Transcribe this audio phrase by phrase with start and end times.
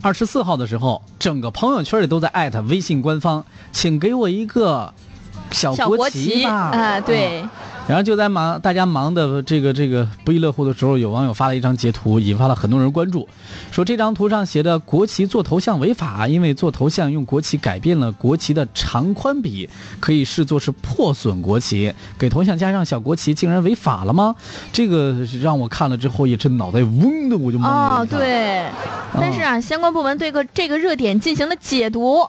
[0.00, 4.94] 二十四号的时候，整个朋友圈里都在艾特微信官方，请给我一个
[5.50, 6.50] 小小国旗旗吧。
[6.50, 7.42] 啊，对，
[7.86, 13.28] 然后就在忙大家忙的这个这个不亦乐乎的时候，有网友发了一张截图，引发了很多人关注，
[13.70, 19.68] 说这张图上写的“国旗做头像违法，因为做头像用国旗改变了国旗的长宽比，
[20.00, 21.92] 可以视作是破损国旗。
[22.18, 24.34] 给头像加上小国旗，竟然违法了吗？”
[24.72, 28.00] 这个让我看了之后，也是脑袋嗡的，我就懵了。
[28.00, 28.66] 哦，对，
[29.14, 32.28] 但是啊，相关部门对个这个热点进行了解读。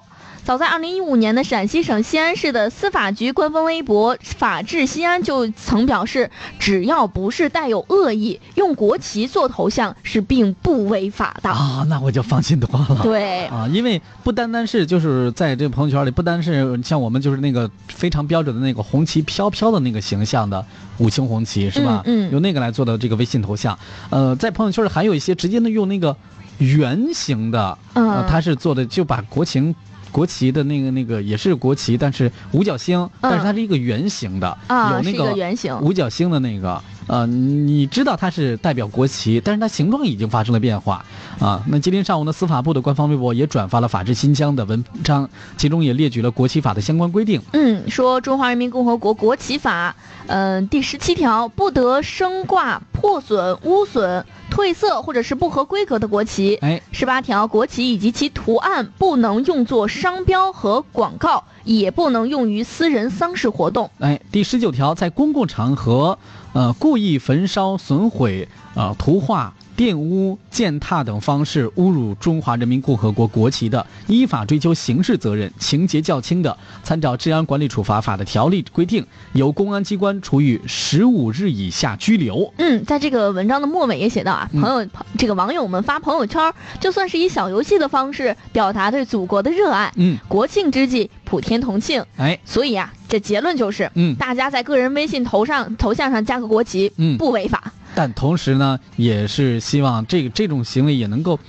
[0.50, 11.52] 早在二零一五年的陕西省西安市的司法局官方微博“法治西安”就曾表示，只要不是带有恶意，用国旗做头像是并不违法的。
[11.52, 13.00] 啊，那我就放心多了。
[13.04, 20.66] 对，啊，因为不单单是就是在这个朋友圈里，不单是像我们就是那个非常标准的那个红旗飘飘的那个形象的
[20.98, 22.02] 五星红旗是吧？
[22.08, 23.78] 嗯嗯用那个来做的这个微信头像。
[24.10, 26.18] 呃，在朋友圈里还有一些直接的用那个
[26.58, 29.76] 圆形的，呃嗯，它是做的就把国情。
[30.12, 35.80] 国旗的那个那个也是国旗，但是五角星，但是它是一个圆形的，有那个个圆形。
[35.82, 41.06] 五角星的那个，呃，你知道它是代表国旗，但是它形状已经发生了变化
[41.40, 41.64] 啊。
[41.68, 47.42] 那今天上午呢，司法部的官方微博也转发了法治新疆的文章，其中也列举了国旗法的相关规定。
[47.54, 49.96] 嗯，说中华人民共和国国旗法，
[50.28, 56.56] 嗯、第十七条不得升挂破损、污损、褪色或者是不合规格的国旗。
[56.56, 63.92] 哎，十八条，国旗以及其图案不能用作商标和广告，也不能用于私人丧事活动。
[64.00, 66.20] 哎，第十九条，在公共场合，
[66.54, 82.54] 呃，故意焚烧、损毁、呃，图画、玷污、践踏等方式侮辱中华人民共和国国旗的，依法追究刑事责任；情节较轻的，参照《治安管理处罚法》的条例规定，由公安机关处以十五日以下拘留。
[82.58, 84.86] 嗯，在这个文章的末尾也写到啊，嗯朋友、
[85.18, 89.94] 这个网友们发朋友圈，就算是以小游戏的方式表达对祖国的热爱。
[89.96, 92.04] 嗯，国庆之际，普天同庆。
[92.18, 97.72] 哎，所以啊，这结论就是，嗯大家在个人微信头上头像上加个国旗，嗯不违法。
[97.96, 101.40] 但同时呢，也是希望这个这种行为也能够。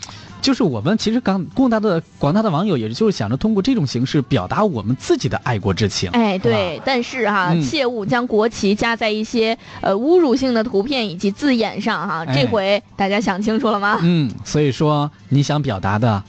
[0.42, 6.08] 就是我们其实刚广大的广大的网友，也就是想着通过这种形式表达我们自己的爱国之情。
[6.12, 13.98] 哎，对，但是哈、嗯切勿将国旗加在一些呃侮辱性的图片以及字眼上哈、哎这回大家想清楚了吗？
[14.00, 16.22] 嗯，所以说你想表达的，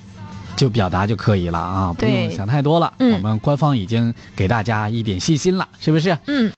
[0.57, 2.91] 就表达就可以了啊，不用想太多了。
[2.99, 6.17] 嗯我们官方已经给大家一点信心了，是不是？
[6.27, 6.49] 嗯。